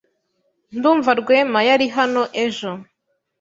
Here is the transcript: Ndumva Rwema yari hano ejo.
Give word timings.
Ndumva 0.75 1.11
Rwema 1.19 1.59
yari 1.69 1.87
hano 1.97 2.23
ejo. 2.45 2.69